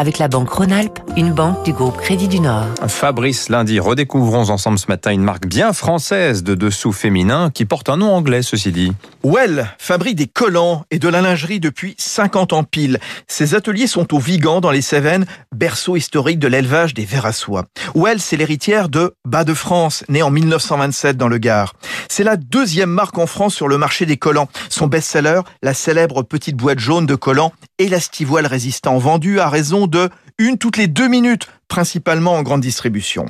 avec 0.00 0.16
la 0.16 0.28
banque 0.28 0.48
Rhône-Alpes, 0.48 0.98
une 1.18 1.30
banque 1.30 1.62
du 1.62 1.74
groupe 1.74 1.98
Crédit 1.98 2.26
du 2.26 2.40
Nord. 2.40 2.64
Fabrice 2.88 3.50
Lundi, 3.50 3.78
redécouvrons 3.78 4.48
ensemble 4.48 4.78
ce 4.78 4.86
matin 4.86 5.10
une 5.10 5.22
marque 5.22 5.46
bien 5.46 5.74
française 5.74 6.42
de 6.42 6.54
dessous 6.54 6.92
féminin 6.92 7.50
qui 7.52 7.66
porte 7.66 7.90
un 7.90 7.98
nom 7.98 8.14
anglais, 8.14 8.40
ceci 8.40 8.72
dit. 8.72 8.94
Well 9.22 9.68
fabrique 9.76 10.16
des 10.16 10.26
collants 10.26 10.86
et 10.90 10.98
de 10.98 11.06
la 11.06 11.20
lingerie 11.20 11.60
depuis 11.60 11.94
50 11.98 12.54
ans 12.54 12.64
pile. 12.64 12.98
Ses 13.28 13.54
ateliers 13.54 13.86
sont 13.86 14.14
au 14.14 14.18
Vigan 14.18 14.62
dans 14.62 14.70
les 14.70 14.80
Cévennes, 14.80 15.26
berceau 15.54 15.96
historique 15.96 16.38
de 16.38 16.48
l'élevage 16.48 16.94
des 16.94 17.04
vers 17.04 17.26
à 17.26 17.32
soie. 17.32 17.66
Well, 17.94 18.20
c'est 18.20 18.38
l'héritière 18.38 18.88
de 18.88 19.12
Bas 19.26 19.44
de 19.44 19.52
France, 19.52 20.02
né 20.08 20.22
en 20.22 20.30
1927 20.30 21.18
dans 21.18 21.28
le 21.28 21.36
Gard. 21.36 21.74
C'est 22.08 22.24
la 22.24 22.38
deuxième 22.38 22.88
marque 22.88 23.18
en 23.18 23.26
France 23.26 23.54
sur 23.54 23.68
le 23.68 23.76
marché 23.76 24.06
des 24.06 24.16
collants. 24.16 24.48
Son 24.70 24.86
best-seller, 24.86 25.42
la 25.62 25.74
célèbre 25.74 26.22
petite 26.22 26.56
boîte 26.56 26.78
jaune 26.78 27.04
de 27.04 27.16
collants 27.16 27.52
élastivoile 27.80 28.46
résistant, 28.46 28.98
vendue 28.98 29.40
à 29.40 29.48
raison 29.48 29.86
de 29.90 30.08
une 30.38 30.56
toutes 30.56 30.78
les 30.78 30.86
deux 30.86 31.06
minutes, 31.06 31.48
principalement 31.68 32.32
en 32.32 32.42
grande 32.42 32.62
distribution. 32.62 33.26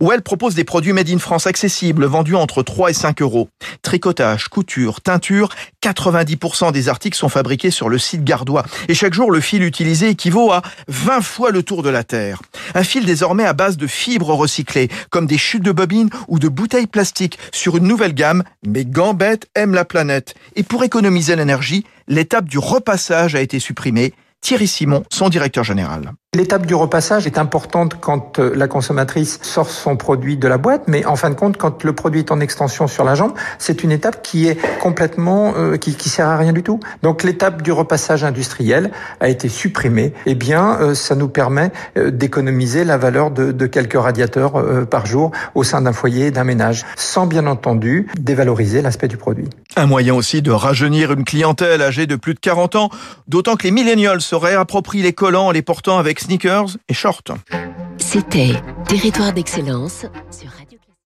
Où 0.00 0.12
elle 0.12 0.20
propose 0.20 0.54
des 0.54 0.64
produits 0.64 0.92
made 0.92 1.08
in 1.08 1.18
France 1.18 1.46
accessibles, 1.46 2.04
vendus 2.04 2.36
entre 2.36 2.62
3 2.62 2.90
et 2.90 2.94
5 2.94 3.22
euros. 3.22 3.48
Tricotage, 3.80 4.48
couture, 4.48 5.00
teinture, 5.00 5.48
90% 5.82 6.70
des 6.70 6.90
articles 6.90 7.16
sont 7.16 7.30
fabriqués 7.30 7.70
sur 7.70 7.88
le 7.88 7.98
site 7.98 8.24
gardois. 8.24 8.64
Et 8.88 8.94
chaque 8.94 9.14
jour, 9.14 9.30
le 9.30 9.40
fil 9.40 9.62
utilisé 9.62 10.10
équivaut 10.10 10.52
à 10.52 10.60
20 10.88 11.22
fois 11.22 11.50
le 11.50 11.62
tour 11.62 11.82
de 11.82 11.88
la 11.88 12.04
Terre. 12.04 12.42
Un 12.74 12.84
fil 12.84 13.06
désormais 13.06 13.46
à 13.46 13.54
base 13.54 13.78
de 13.78 13.86
fibres 13.86 14.34
recyclées, 14.34 14.88
comme 15.08 15.26
des 15.26 15.38
chutes 15.38 15.64
de 15.64 15.72
bobines 15.72 16.10
ou 16.28 16.38
de 16.38 16.48
bouteilles 16.48 16.86
plastiques, 16.86 17.38
sur 17.52 17.78
une 17.78 17.86
nouvelle 17.86 18.14
gamme, 18.14 18.44
mais 18.66 18.84
Gambette 18.84 19.48
aime 19.54 19.74
la 19.74 19.86
planète. 19.86 20.34
Et 20.56 20.62
pour 20.62 20.84
économiser 20.84 21.36
l'énergie, 21.36 21.84
l'étape 22.06 22.48
du 22.48 22.58
repassage 22.58 23.34
a 23.34 23.40
été 23.40 23.60
supprimée. 23.60 24.12
Thierry 24.40 24.66
Simon, 24.66 25.04
son 25.10 25.28
directeur 25.28 25.64
général. 25.64 26.12
L'étape 26.36 26.64
du 26.64 26.76
repassage 26.76 27.26
est 27.26 27.38
importante 27.38 27.96
quand 28.00 28.38
euh, 28.38 28.52
la 28.54 28.68
consommatrice 28.68 29.40
sort 29.42 29.68
son 29.68 29.96
produit 29.96 30.36
de 30.36 30.46
la 30.46 30.58
boîte, 30.58 30.84
mais 30.86 31.04
en 31.04 31.16
fin 31.16 31.28
de 31.28 31.34
compte, 31.34 31.56
quand 31.56 31.82
le 31.82 31.92
produit 31.92 32.20
est 32.20 32.30
en 32.30 32.38
extension 32.38 32.86
sur 32.86 33.02
la 33.02 33.16
jambe, 33.16 33.32
c'est 33.58 33.82
une 33.82 33.90
étape 33.90 34.22
qui 34.22 34.46
est 34.46 34.56
complètement, 34.78 35.54
euh, 35.56 35.76
qui, 35.76 35.96
qui 35.96 36.08
sert 36.08 36.28
à 36.28 36.36
rien 36.36 36.52
du 36.52 36.62
tout. 36.62 36.78
Donc 37.02 37.24
l'étape 37.24 37.62
du 37.62 37.72
repassage 37.72 38.22
industriel 38.22 38.92
a 39.18 39.28
été 39.28 39.48
supprimée. 39.48 40.12
Eh 40.24 40.36
bien, 40.36 40.78
euh, 40.80 40.94
ça 40.94 41.16
nous 41.16 41.26
permet 41.26 41.72
d'économiser 41.96 42.84
la 42.84 42.96
valeur 42.96 43.32
de, 43.32 43.50
de 43.50 43.66
quelques 43.66 44.00
radiateurs 44.00 44.86
par 44.86 45.06
jour 45.06 45.32
au 45.56 45.64
sein 45.64 45.82
d'un 45.82 45.92
foyer, 45.92 46.30
d'un 46.30 46.44
ménage, 46.44 46.84
sans 46.94 47.26
bien 47.26 47.48
entendu 47.48 48.06
dévaloriser 48.20 48.82
l'aspect 48.82 49.08
du 49.08 49.16
produit. 49.16 49.48
Un 49.74 49.86
moyen 49.86 50.14
aussi 50.14 50.42
de 50.42 50.52
rajeunir 50.52 51.10
une 51.10 51.24
clientèle 51.24 51.82
âgée 51.82 52.06
de 52.06 52.14
plus 52.14 52.34
de 52.34 52.40
40 52.40 52.76
ans, 52.76 52.90
d'autant 53.26 53.56
que 53.56 53.64
les 53.64 53.72
millennials 53.72 54.20
se 54.20 54.36
réapproprient 54.36 55.02
les 55.02 55.12
collants 55.12 55.46
en 55.46 55.50
les 55.50 55.62
portant 55.62 55.98
avec 55.98 56.19
sneakers 56.20 56.76
et 56.88 56.94
shorts. 56.94 57.22
C'était 57.98 58.52
Territoire 58.86 59.32
d'excellence 59.32 60.06
sur 60.30 60.50